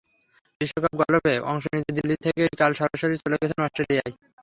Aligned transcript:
বিশ্বকাপ 0.61 0.93
গলফে 1.01 1.33
অংশ 1.51 1.63
নিতে 1.73 1.91
দিল্লি 1.97 2.15
থেকেই 2.25 2.51
কাল 2.59 2.71
সরাসরি 2.79 3.15
চলে 3.23 3.39
গেছেন 3.41 3.59
অস্ট্রেলিয়ায়। 3.63 4.13